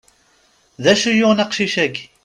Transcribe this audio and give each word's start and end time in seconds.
D 0.83 0.85
acu 0.91 1.11
yuɣen 1.13 1.43
aqcic-agi? 1.43 2.05